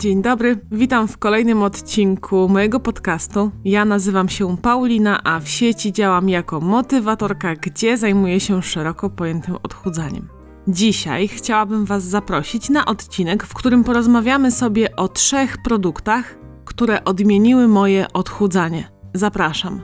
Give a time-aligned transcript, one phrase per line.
[0.00, 3.50] Dzień dobry, witam w kolejnym odcinku mojego podcastu.
[3.64, 9.56] Ja nazywam się Paulina, a w sieci działam jako motywatorka, gdzie zajmuję się szeroko pojętym
[9.62, 10.28] odchudzaniem.
[10.68, 17.68] Dzisiaj chciałabym Was zaprosić na odcinek, w którym porozmawiamy sobie o trzech produktach, które odmieniły
[17.68, 18.88] moje odchudzanie.
[19.14, 19.80] Zapraszam.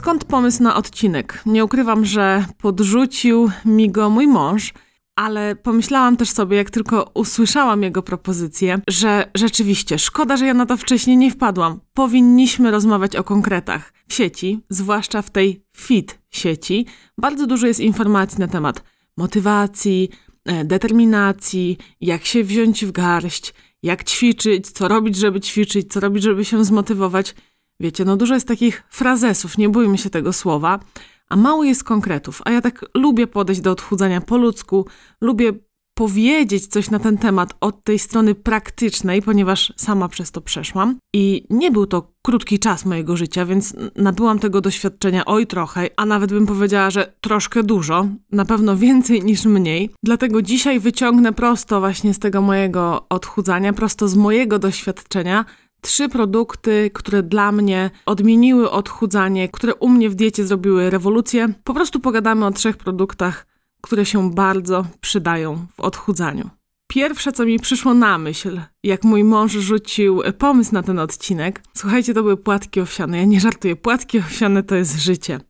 [0.00, 1.42] Skąd pomysł na odcinek?
[1.46, 4.72] Nie ukrywam, że podrzucił mi go mój mąż,
[5.16, 10.66] ale pomyślałam też sobie, jak tylko usłyszałam jego propozycję, że rzeczywiście szkoda, że ja na
[10.66, 11.80] to wcześniej nie wpadłam.
[11.94, 13.92] Powinniśmy rozmawiać o konkretach.
[14.08, 16.86] W sieci, zwłaszcza w tej fit sieci,
[17.18, 18.82] bardzo dużo jest informacji na temat
[19.16, 20.10] motywacji,
[20.44, 26.22] e, determinacji, jak się wziąć w garść, jak ćwiczyć, co robić, żeby ćwiczyć, co robić,
[26.22, 27.34] żeby się zmotywować.
[27.80, 30.80] Wiecie, no dużo jest takich frazesów, nie bójmy się tego słowa,
[31.28, 32.42] a mało jest konkretów.
[32.44, 34.86] A ja tak lubię podejść do odchudzania po ludzku,
[35.20, 35.52] lubię
[35.94, 40.98] powiedzieć coś na ten temat od tej strony praktycznej, ponieważ sama przez to przeszłam.
[41.14, 46.06] I nie był to krótki czas mojego życia, więc nabyłam tego doświadczenia oj trochę, a
[46.06, 49.90] nawet bym powiedziała, że troszkę dużo, na pewno więcej niż mniej.
[50.02, 55.44] Dlatego dzisiaj wyciągnę prosto właśnie z tego mojego odchudzania, prosto z mojego doświadczenia
[55.80, 61.52] trzy produkty, które dla mnie odmieniły odchudzanie, które u mnie w diecie zrobiły rewolucję.
[61.64, 63.46] Po prostu pogadamy o trzech produktach,
[63.80, 66.50] które się bardzo przydają w odchudzaniu.
[66.86, 72.14] Pierwsze, co mi przyszło na myśl, jak mój mąż rzucił pomysł na ten odcinek, słuchajcie,
[72.14, 73.18] to były płatki owsiane.
[73.18, 75.40] Ja nie żartuję, płatki owsiane to jest życie.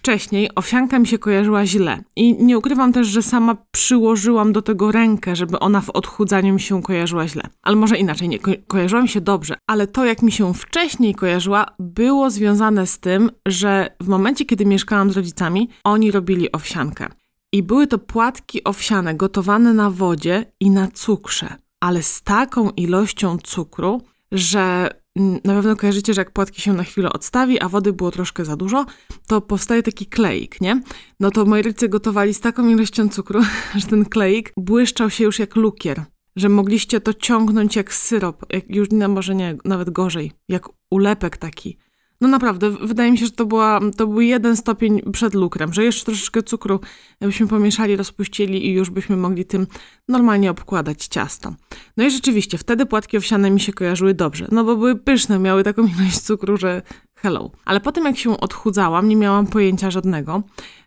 [0.00, 4.92] Wcześniej owsianka mi się kojarzyła źle i nie ukrywam też, że sama przyłożyłam do tego
[4.92, 7.42] rękę, żeby ona w odchudzaniu mi się kojarzyła źle.
[7.62, 12.30] Ale może inaczej, nie, ko się dobrze, ale to jak mi się wcześniej kojarzyła, było
[12.30, 17.08] związane z tym, że w momencie, kiedy mieszkałam z rodzicami, oni robili owsiankę.
[17.52, 23.38] I były to płatki owsiane gotowane na wodzie i na cukrze, ale z taką ilością
[23.38, 28.10] cukru, że na pewno kojarzycie, że jak płatki się na chwilę odstawi, a wody było
[28.10, 28.86] troszkę za dużo,
[29.26, 30.82] to powstaje taki kleik, nie?
[31.20, 33.40] No to moi rodzice gotowali z taką ilością cukru,
[33.80, 36.04] że ten kleik błyszczał się już jak lukier,
[36.36, 41.36] że mogliście to ciągnąć jak syrop, jak już no może nie, nawet gorzej, jak ulepek
[41.36, 41.78] taki.
[42.20, 45.84] No naprawdę, wydaje mi się, że to, była, to był jeden stopień przed lukrem, że
[45.84, 46.80] jeszcze troszeczkę cukru
[47.20, 49.66] byśmy pomieszali, rozpuścili i już byśmy mogli tym
[50.08, 51.54] normalnie obkładać ciasto.
[51.96, 55.64] No i rzeczywiście, wtedy płatki owsiane mi się kojarzyły dobrze, no bo były pyszne, miały
[55.64, 56.82] taką ilość cukru, że
[57.14, 57.50] hello.
[57.64, 60.42] Ale potem jak się odchudzałam, nie miałam pojęcia żadnego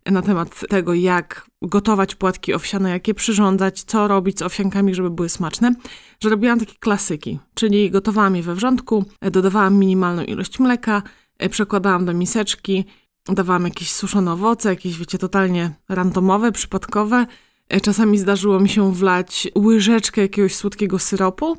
[0.05, 5.09] na temat tego, jak gotować płatki owsiane, jak je przyrządzać, co robić z owsiankami, żeby
[5.09, 5.75] były smaczne,
[6.19, 11.01] że robiłam takie klasyki, czyli gotowałam je we wrzątku, dodawałam minimalną ilość mleka,
[11.49, 12.85] przekładałam do miseczki,
[13.25, 17.25] dawałam jakieś suszone owoce, jakieś, wiecie, totalnie randomowe, przypadkowe.
[17.69, 21.57] E, czasami zdarzyło mi się wlać łyżeczkę jakiegoś słodkiego syropu,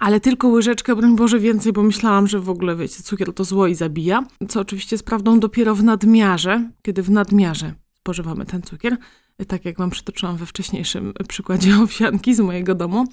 [0.00, 3.66] ale tylko łyżeczkę, broń Boże, więcej, bo myślałam, że w ogóle, wiecie, cukier to zło
[3.66, 4.24] i zabija.
[4.48, 7.74] Co oczywiście jest prawdą dopiero w nadmiarze, kiedy w nadmiarze
[8.06, 8.96] spożywamy ten cukier
[9.38, 13.04] e, tak jak Wam przytoczyłam we wcześniejszym przykładzie owsianki z mojego domu.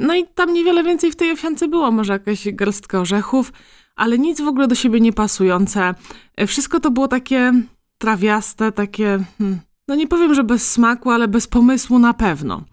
[0.00, 3.52] No i tam niewiele więcej w tej owsiance było, może jakaś garstka orzechów,
[3.96, 5.94] ale nic w ogóle do siebie nie pasujące.
[6.36, 7.52] E, wszystko to było takie
[7.98, 12.64] trawiaste, takie, hmm, no nie powiem, że bez smaku, ale bez pomysłu na pewno.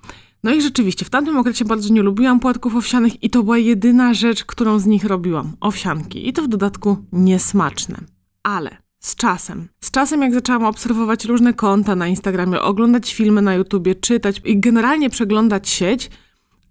[0.44, 4.14] No i rzeczywiście, w tamtym okresie bardzo nie lubiłam płatków owsianych i to była jedyna
[4.14, 5.58] rzecz, którą z nich robiłam.
[5.60, 6.28] Owsianki.
[6.28, 7.98] I to w dodatku niesmaczne.
[8.44, 9.68] Ale z czasem.
[9.82, 14.60] Z czasem, jak zaczęłam obserwować różne konta na Instagramie, oglądać filmy na YouTubie, czytać i
[14.60, 16.10] generalnie przeglądać sieć,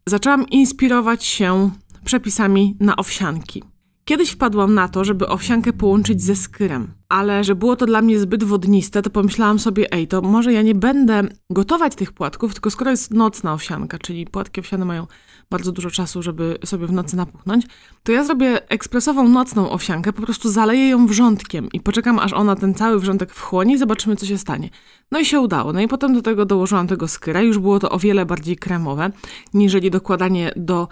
[0.07, 1.71] zaczęłam inspirować się
[2.05, 3.63] przepisami na owsianki.
[4.09, 8.19] Kiedyś wpadłam na to, żeby owsiankę połączyć ze skyrem, ale że było to dla mnie
[8.19, 12.71] zbyt wodniste, to pomyślałam sobie, ej, to może ja nie będę gotować tych płatków, tylko
[12.71, 15.07] skoro jest nocna owsianka, czyli płatki owsiane mają
[15.51, 17.67] bardzo dużo czasu, żeby sobie w nocy napuchnąć,
[18.03, 22.57] to ja zrobię ekspresową nocną owsiankę, po prostu zaleję ją wrzątkiem i poczekam, aż ona
[22.57, 24.71] ten cały wrzątek wchłonie i zobaczymy, co się stanie.
[25.13, 25.73] No i się udało.
[25.73, 29.11] No i potem do tego dołożyłam tego skyra, już było to o wiele bardziej kremowe,
[29.55, 30.89] niżeli dokładanie do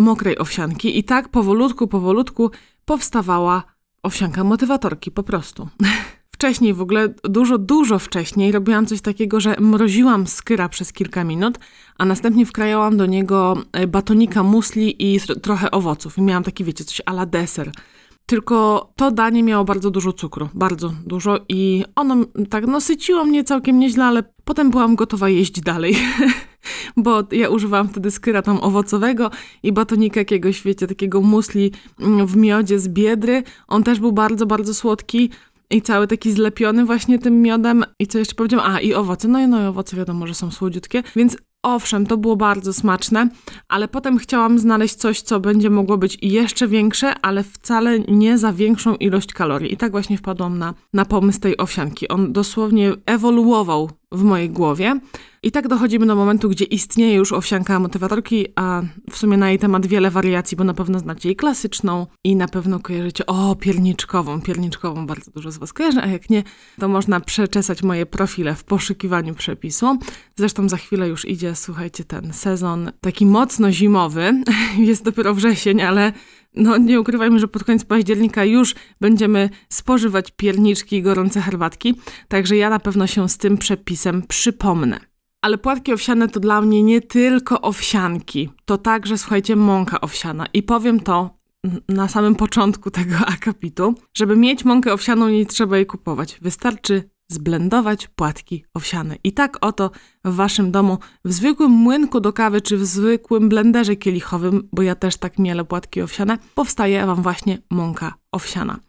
[0.00, 2.50] mokrej owsianki i tak powolutku, powolutku
[2.84, 3.62] powstawała
[4.02, 5.68] owsianka motywatorki po prostu.
[6.34, 11.58] Wcześniej, w ogóle dużo, dużo wcześniej robiłam coś takiego, że mroziłam skyra przez kilka minut,
[11.98, 16.18] a następnie wkrajałam do niego e, batonika musli i trochę owoców.
[16.18, 17.72] I miałam taki, wiecie, coś ala deser.
[18.26, 22.16] Tylko to danie miało bardzo dużo cukru, bardzo dużo i ono
[22.50, 25.96] tak no syciło mnie całkiem nieźle, ale potem byłam gotowa jeść dalej.
[26.96, 29.30] bo ja używałam wtedy skyra tam owocowego
[29.62, 33.42] i batonika jakiegoś, wiecie, takiego musli mm, w miodzie z biedry.
[33.68, 35.30] On też był bardzo, bardzo słodki
[35.70, 37.84] i cały taki zlepiony właśnie tym miodem.
[37.98, 38.74] I co jeszcze powiedziałam?
[38.74, 39.28] A, i owoce.
[39.28, 43.28] No i, no i owoce wiadomo, że są słodziutkie, więc Owszem, to było bardzo smaczne,
[43.68, 48.52] ale potem chciałam znaleźć coś, co będzie mogło być jeszcze większe, ale wcale nie za
[48.52, 49.72] większą ilość kalorii.
[49.72, 52.08] I tak właśnie wpadłam na, na pomysł tej owsianki.
[52.08, 55.00] On dosłownie ewoluował w mojej głowie.
[55.42, 59.58] I tak dochodzimy do momentu, gdzie istnieje już owsianka motywatorki, a w sumie na jej
[59.58, 64.40] temat wiele wariacji, bo na pewno znacie jej klasyczną i na pewno kojarzycie, o, pierniczkową,
[64.40, 66.42] pierniczkową bardzo dużo z Was kojarzy, a jak nie,
[66.80, 69.98] to można przeczesać moje profile w poszukiwaniu przepisu.
[70.36, 74.42] Zresztą za chwilę już idzie, słuchajcie, ten sezon taki mocno zimowy,
[74.78, 76.12] jest dopiero wrzesień, ale
[76.54, 81.94] no nie ukrywajmy, że pod koniec października już będziemy spożywać pierniczki i gorące herbatki,
[82.28, 85.00] także ja na pewno się z tym przepisem przypomnę.
[85.42, 90.46] Ale płatki owsiane to dla mnie nie tylko owsianki, to także, słuchajcie, mąka owsiana.
[90.52, 91.38] I powiem to
[91.88, 96.38] na samym początku tego akapitu, żeby mieć mąkę owsianą nie trzeba jej kupować.
[96.42, 99.16] Wystarczy zblendować płatki owsiane.
[99.24, 99.90] I tak oto
[100.24, 104.94] w waszym domu, w zwykłym młynku do kawy, czy w zwykłym blenderze kielichowym, bo ja
[104.94, 108.80] też tak mielę płatki owsiane, powstaje wam właśnie mąka owsiana.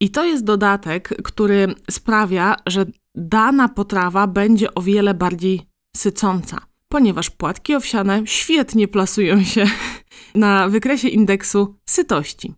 [0.00, 5.62] I to jest dodatek, który sprawia, że dana potrawa będzie o wiele bardziej
[5.96, 6.58] sycąca,
[6.88, 9.66] ponieważ płatki owsiane świetnie plasują się
[10.34, 12.54] na wykresie indeksu sytości.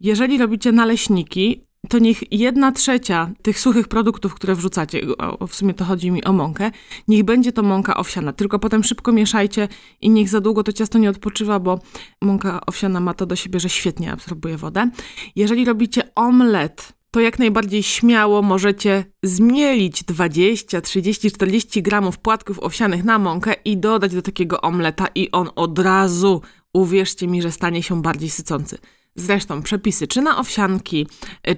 [0.00, 5.00] Jeżeli robicie naleśniki, to niech jedna trzecia tych suchych produktów, które wrzucacie,
[5.48, 6.70] w sumie to chodzi mi o mąkę,
[7.08, 8.32] niech będzie to mąka owsiana.
[8.32, 9.68] Tylko potem szybko mieszajcie
[10.00, 11.80] i niech za długo to ciasto nie odpoczywa, bo
[12.22, 14.90] mąka owsiana ma to do siebie, że świetnie absorbuje wodę.
[15.36, 23.04] Jeżeli robicie omlet, to jak najbardziej śmiało możecie zmielić 20, 30, 40 gramów płatków owsianych
[23.04, 26.42] na mąkę i dodać do takiego omleta i on od razu,
[26.74, 28.78] uwierzcie mi, że stanie się bardziej sycący.
[29.16, 31.06] Zresztą przepisy czy na owsianki,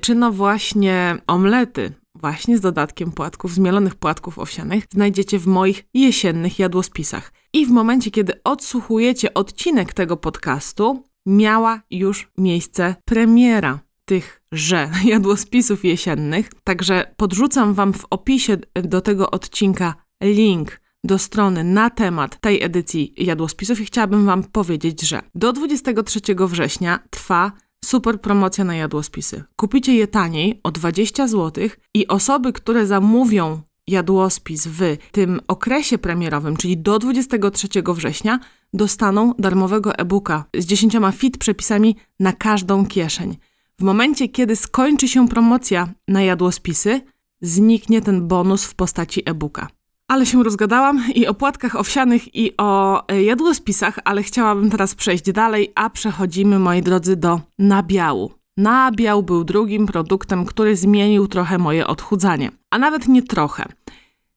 [0.00, 6.58] czy na właśnie omlety, właśnie z dodatkiem płatków, zmielonych płatków owsianych, znajdziecie w moich jesiennych
[6.58, 7.32] jadłospisach.
[7.52, 16.50] I w momencie, kiedy odsłuchujecie odcinek tego podcastu, miała już miejsce premiera tychże jadłospisów jesiennych.
[16.64, 23.15] Także podrzucam Wam w opisie do tego odcinka link do strony na temat tej edycji
[23.17, 27.53] jadłospisów i chciałabym Wam powiedzieć, że do 23 września trwa
[27.85, 29.45] super promocja na jadłospisy.
[29.56, 36.56] Kupicie je taniej o 20 zł i osoby, które zamówią jadłospis w tym okresie premierowym,
[36.56, 38.41] czyli do 23 września,
[38.75, 43.37] dostaną darmowego e-booka z 10 fit przepisami na każdą kieszeń.
[43.79, 47.00] W momencie, kiedy skończy się promocja na jadłospisy,
[47.41, 49.69] zniknie ten bonus w postaci e-booka.
[50.08, 55.32] Ale się rozgadałam i o płatkach owsianych, i o e, jadłospisach, ale chciałabym teraz przejść
[55.32, 58.32] dalej, a przechodzimy, moi drodzy, do nabiału.
[58.56, 63.64] Nabiał był drugim produktem, który zmienił trochę moje odchudzanie, a nawet nie trochę.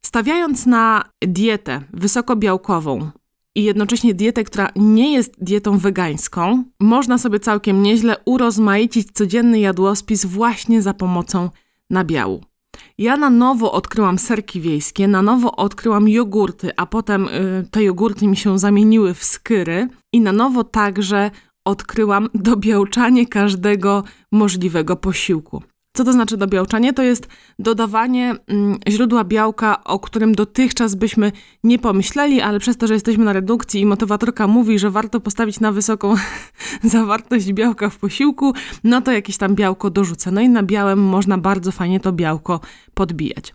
[0.06, 3.12] Stawiając na dietę wysokobiałkową
[3.56, 10.26] i jednocześnie dietę, która nie jest dietą wegańską, można sobie całkiem nieźle urozmaicić codzienny jadłospis
[10.26, 11.50] właśnie za pomocą
[11.90, 12.51] nabiału.
[12.98, 18.28] Ja na nowo odkryłam serki wiejskie, na nowo odkryłam jogurty, a potem y, te jogurty
[18.28, 21.32] mi się zamieniły w skyry i na nowo także
[21.66, 25.64] odkryłam dobiałczanie każdego możliwego posiłku.
[25.94, 26.94] Co to znaczy dobiałczanie?
[26.94, 27.28] To jest
[27.60, 31.32] dodawanie mm, źródła białka, o którym dotychczas byśmy
[31.64, 35.60] nie pomyśleli, ale przez to, że jesteśmy na redukcji i motywatorka mówi, że warto postawić
[35.60, 36.16] na wysoką
[36.84, 40.32] zawartość białka w posiłku, no to jakieś tam białko dorzucę.
[40.32, 42.60] No i na białym można bardzo fajnie to białko
[42.94, 43.54] podbijać.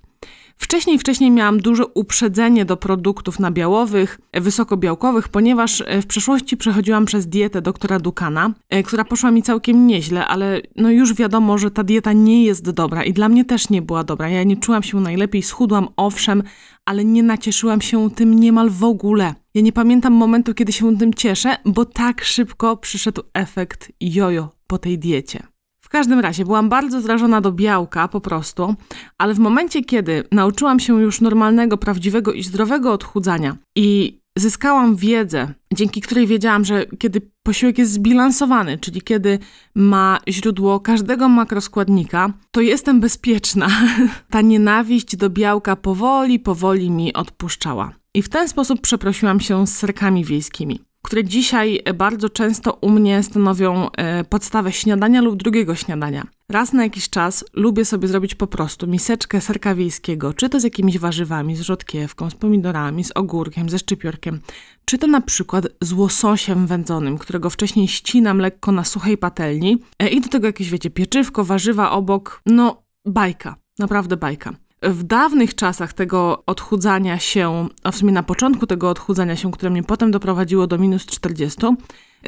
[0.58, 7.26] Wcześniej, wcześniej miałam duże uprzedzenie do produktów nabiałowych, wysokobiałkowych, ponieważ e, w przeszłości przechodziłam przez
[7.26, 11.84] dietę doktora Dukana, e, która poszła mi całkiem nieźle, ale no już wiadomo, że ta
[11.84, 14.28] dieta nie jest dobra i dla mnie też nie była dobra.
[14.28, 16.42] Ja nie czułam się najlepiej, schudłam owszem,
[16.84, 19.34] ale nie nacieszyłam się tym niemal w ogóle.
[19.54, 24.78] Ja nie pamiętam momentu, kiedy się tym cieszę, bo tak szybko przyszedł efekt jojo po
[24.78, 25.55] tej diecie.
[25.86, 28.74] W każdym razie byłam bardzo zrażona do białka po prostu,
[29.18, 35.52] ale w momencie, kiedy nauczyłam się już normalnego, prawdziwego i zdrowego odchudzania i zyskałam wiedzę,
[35.74, 39.38] dzięki której wiedziałam, że kiedy posiłek jest zbilansowany, czyli kiedy
[39.74, 43.68] ma źródło każdego makroskładnika, to jestem bezpieczna.
[44.30, 47.92] Ta nienawiść do białka powoli, powoli mi odpuszczała.
[48.14, 53.22] I w ten sposób przeprosiłam się z serkami wiejskimi które dzisiaj bardzo często u mnie
[53.22, 56.26] stanowią e, podstawę śniadania lub drugiego śniadania.
[56.48, 60.64] Raz na jakiś czas lubię sobie zrobić po prostu miseczkę serka wiejskiego, czy to z
[60.64, 64.40] jakimiś warzywami, z rzodkiewką, z pomidorami, z ogórkiem, ze szczypiorkiem,
[64.84, 70.08] czy to na przykład z łososiem wędzonym, którego wcześniej ścinam lekko na suchej patelni e,
[70.08, 74.65] i do tego jakieś, wiecie, pieczywko, warzywa obok, no bajka, naprawdę bajka.
[74.88, 79.70] W dawnych czasach tego odchudzania się, a w sumie na początku tego odchudzania się, które
[79.70, 81.58] mnie potem doprowadziło do minus 40,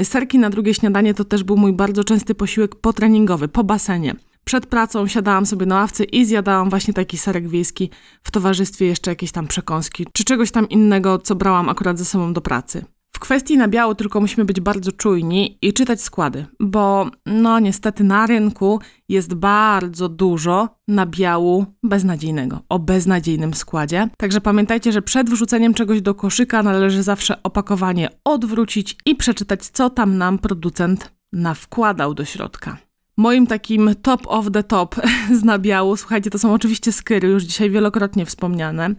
[0.03, 4.15] serki na drugie śniadanie to też był mój bardzo częsty posiłek potreningowy, po basenie.
[4.45, 7.91] Przed pracą siadałam sobie na ławce i zjadałam właśnie taki serek wiejski
[8.23, 12.33] w towarzystwie jeszcze jakiejś tam przekąski, czy czegoś tam innego, co brałam akurat ze sobą
[12.33, 12.85] do pracy.
[13.19, 18.27] W kwestii nabiału tylko musimy być bardzo czujni i czytać składy, bo no niestety na
[18.27, 24.09] rynku jest bardzo dużo nabiału beznadziejnego, o beznadziejnym składzie.
[24.17, 29.91] Także pamiętajcie, że przed wrzuceniem czegoś do koszyka należy zawsze opakowanie odwrócić i przeczytać, co
[29.91, 32.77] tam nam producent nawkładał do środka.
[33.17, 34.95] Moim takim top of the top
[35.41, 38.95] z nabiału, słuchajcie, to są oczywiście skyry, już dzisiaj wielokrotnie wspomniane.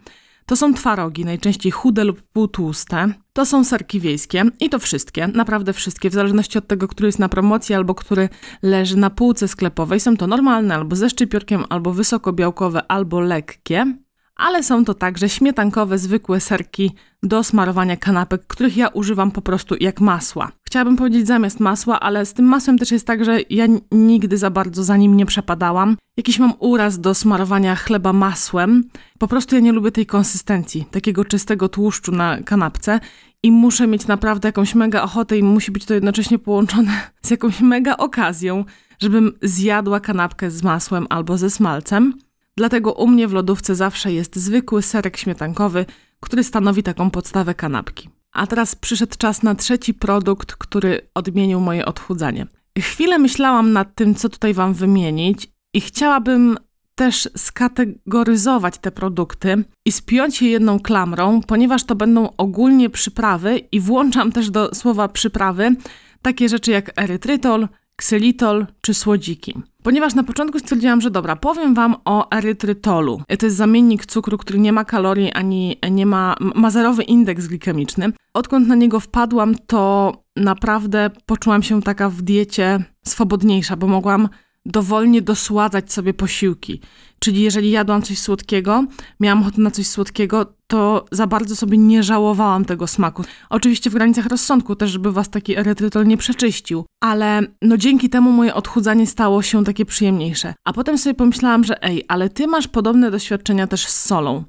[0.50, 3.14] To są twarogi, najczęściej chude lub półtłuste.
[3.34, 7.20] To są serki wiejskie i to wszystkie, naprawdę wszystkie, w zależności od tego, który jest
[7.20, 8.30] na promocji albo który
[8.62, 10.00] leży na półce sklepowej.
[10.00, 13.98] Są to normalne albo ze szczypiorkiem, albo wysokobiałkowe, albo lekkie
[14.40, 16.92] ale są to także śmietankowe, zwykłe serki
[17.24, 20.52] do smarowania kanapek, których ja używam po prostu jak masła.
[20.68, 24.50] Chciałabym powiedzieć zamiast masła, ale z tym masłem też jest tak, że ja nigdy za
[24.50, 25.98] bardzo za nim nie przepadałam.
[26.18, 28.84] Jakiś mam uraz do smarowania chleba masłem.
[29.18, 33.00] Po prostu ja nie lubię tej konsystencji, takiego czystego tłuszczu na kanapce
[33.44, 36.92] i muszę mieć naprawdę jakąś mega ochotę i musi być to jednocześnie połączone
[37.22, 38.66] z jakąś mega okazją,
[39.00, 42.14] żebym zjadła kanapkę z masłem albo ze smalcem.
[42.60, 45.86] Dlatego u mnie w lodówce zawsze jest zwykły serek śmietankowy,
[46.20, 48.10] który stanowi taką podstawę kanapki.
[48.32, 52.48] A teraz przyszedł czas na trzeci produkt, który odmienił moje odchudzanie.
[52.80, 56.58] Chwilę myślałam nad tym, co tutaj Wam wymienić, i chciałabym
[56.96, 63.80] też skategoryzować te produkty i spiąć je jedną klamrą, ponieważ to będą ogólnie przyprawy i
[63.80, 65.76] włączam też do słowa przyprawy
[66.22, 67.68] takie rzeczy jak erytrytol,
[68.00, 69.56] ksylitol czy słodziki.
[69.84, 73.22] Ponieważ na początku stwierdziłam, że dobra, powiem wam o erytrytolu.
[73.40, 78.12] To jest zamiennik cukru, który nie ma kalorii ani nie ma, ma zerowy indeks glikemiczny.
[78.34, 84.30] Odkąd na niego wpadłam, to naprawdę poczułam się taka w diecie swobodniejsza, bo mogłam
[84.70, 86.82] dowolnie dosładzać sobie posiłki.
[87.20, 88.84] Czyli jeżeli jadłam coś słodkiego,
[89.20, 93.24] miałam ochotę na coś słodkiego, to za bardzo sobie nie żałowałam tego smaku.
[93.50, 98.32] Oczywiście w granicach rozsądku też, żeby was taki erytrytol nie przeczyścił, ale no dzięki temu
[98.32, 100.54] moje odchudzanie stało się takie przyjemniejsze.
[100.66, 104.44] A potem sobie pomyślałam, że ej, ale ty masz podobne doświadczenia też z solą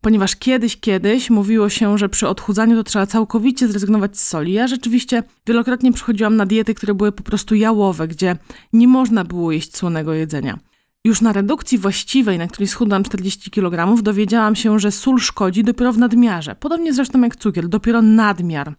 [0.00, 4.52] ponieważ kiedyś, kiedyś mówiło się, że przy odchudzaniu to trzeba całkowicie zrezygnować z soli.
[4.52, 8.36] Ja rzeczywiście wielokrotnie przychodziłam na diety, które były po prostu jałowe, gdzie
[8.72, 10.58] nie można było jeść słonego jedzenia.
[11.04, 15.92] Już na redukcji właściwej, na której schudłam 40 kg, dowiedziałam się, że sól szkodzi dopiero
[15.92, 16.54] w nadmiarze.
[16.54, 18.74] Podobnie zresztą jak cukier, dopiero nadmiar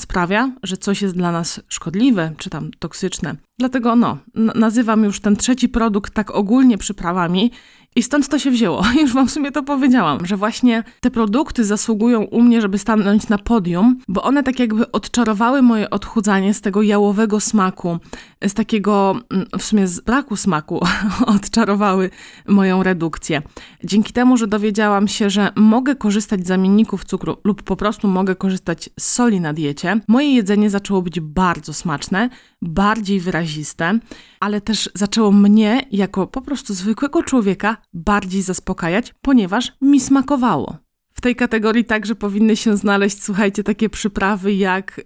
[0.00, 3.36] sprawia, że coś jest dla nas szkodliwe czy tam toksyczne.
[3.58, 7.50] Dlatego no, nazywam już ten trzeci produkt tak ogólnie przyprawami
[7.96, 8.82] i stąd to się wzięło.
[9.02, 13.28] Już wam w sumie to powiedziałam, że właśnie te produkty zasługują u mnie, żeby stanąć
[13.28, 17.98] na podium, bo one tak jakby odczarowały moje odchudzanie z tego jałowego smaku,
[18.44, 20.80] z takiego mm, w sumie z braku smaku
[21.36, 22.10] odczarowały
[22.48, 23.42] moją redukcję.
[23.84, 28.34] Dzięki temu, że dowiedziałam się, że mogę korzystać z zamienników cukru lub po prostu mogę
[28.34, 32.28] korzystać z soli na diecie, moje jedzenie zaczęło być bardzo smaczne,
[32.62, 33.98] bardziej wyraziste,
[34.40, 40.76] ale też zaczęło mnie jako po prostu zwykłego człowieka bardziej zaspokajać, ponieważ mi smakowało.
[41.14, 45.00] W tej kategorii także powinny się znaleźć, słuchajcie, takie przyprawy jak,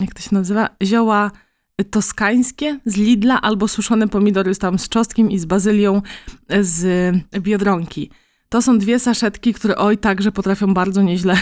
[0.00, 1.30] jak to się nazywa, zioła
[1.84, 6.02] toskańskie z Lidla albo suszone pomidory tam z czosnkiem i z bazylią
[6.60, 8.10] z Biedronki.
[8.48, 11.36] To są dwie saszetki, które oj także potrafią bardzo nieźle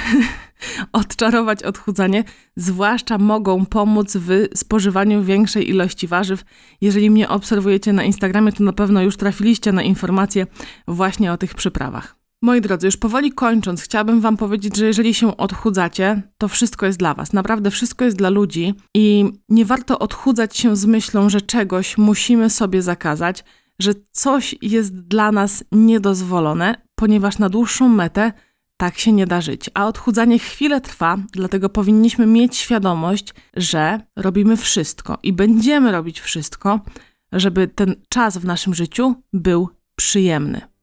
[0.92, 2.24] odczarować odchudzanie,
[2.56, 6.44] zwłaszcza mogą pomóc w spożywaniu większej ilości warzyw.
[6.80, 10.46] Jeżeli mnie obserwujecie na Instagramie, to na pewno już trafiliście na informacje
[10.88, 12.23] właśnie o tych przyprawach.
[12.44, 16.98] Moi drodzy, już powoli kończąc, chciałabym Wam powiedzieć, że jeżeli się odchudzacie, to wszystko jest
[16.98, 17.32] dla Was.
[17.32, 22.50] Naprawdę wszystko jest dla ludzi i nie warto odchudzać się z myślą, że czegoś musimy
[22.50, 23.44] sobie zakazać,
[23.78, 28.32] że coś jest dla nas niedozwolone, ponieważ na dłuższą metę
[28.76, 29.70] tak się nie da żyć.
[29.74, 36.80] A odchudzanie chwilę trwa, dlatego powinniśmy mieć świadomość, że robimy wszystko i będziemy robić wszystko,
[37.32, 40.73] żeby ten czas w naszym życiu był przyjemny.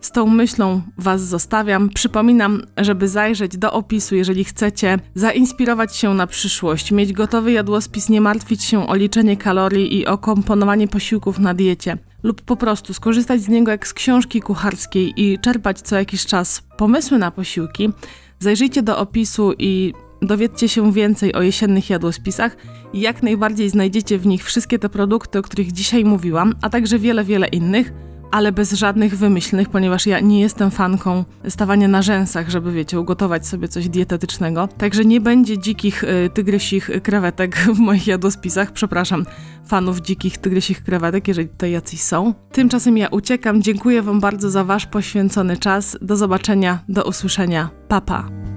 [0.00, 1.88] Z tą myślą Was zostawiam.
[1.88, 8.20] Przypominam, żeby zajrzeć do opisu, jeżeli chcecie zainspirować się na przyszłość, mieć gotowy jadłospis, nie
[8.20, 13.40] martwić się o liczenie kalorii i o komponowanie posiłków na diecie, lub po prostu skorzystać
[13.40, 17.90] z niego jak z książki kucharskiej i czerpać co jakiś czas pomysły na posiłki.
[18.38, 22.56] Zajrzyjcie do opisu i dowiedzcie się więcej o jesiennych jadłospisach.
[22.94, 27.24] Jak najbardziej znajdziecie w nich wszystkie te produkty, o których dzisiaj mówiłam, a także wiele,
[27.24, 27.92] wiele innych
[28.30, 33.46] ale bez żadnych wymyślnych, ponieważ ja nie jestem fanką stawania na rzęsach, żeby wiecie, ugotować
[33.46, 34.68] sobie coś dietetycznego.
[34.78, 38.72] Także nie będzie dzikich y, tygrysich krewetek w moich jadłospisach.
[38.72, 39.26] Przepraszam
[39.66, 42.34] fanów dzikich tygrysich krewetek, jeżeli tutaj jacyś są.
[42.52, 43.62] Tymczasem ja uciekam.
[43.62, 45.98] Dziękuję Wam bardzo za Wasz poświęcony czas.
[46.02, 47.70] Do zobaczenia, do usłyszenia.
[47.88, 48.22] Papa.
[48.22, 48.47] Pa.